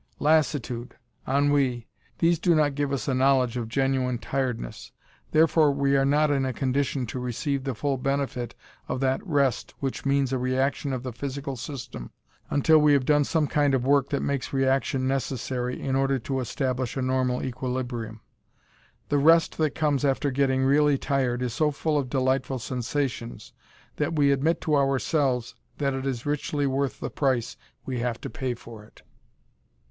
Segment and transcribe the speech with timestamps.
[0.17, 0.95] Lassitude,
[1.27, 4.91] ennui these do not give us a knowledge of genuine tiredness,
[5.29, 8.55] therefore we are not in a condition to receive the full benefit
[8.87, 12.09] of that rest which means a reaction of the physical system
[12.49, 16.39] until we have done some kind of work that makes reaction necessary in order to
[16.39, 18.21] establish a normal equilibrium.
[19.09, 23.53] The rest that comes after getting really tired is so full of delightful sensations
[23.97, 27.55] that we admit to ourselves that it is richly worth the price
[27.85, 29.03] we have to pay for it.